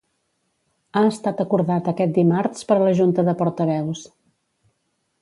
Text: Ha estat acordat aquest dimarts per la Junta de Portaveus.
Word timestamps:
Ha 0.93 1.03
estat 1.09 1.43
acordat 1.45 1.91
aquest 1.93 2.15
dimarts 2.17 2.67
per 2.73 2.81
la 2.87 2.97
Junta 3.03 3.29
de 3.31 3.39
Portaveus. 3.45 4.07